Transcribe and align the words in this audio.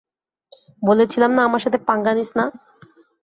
বলেছিলাম 0.83 1.31
না 1.35 1.41
আমার 1.45 1.61
সাথে 1.61 1.77
পাঙ্গা 1.87 2.13
নিস 2.13 2.29
না। 2.37 2.45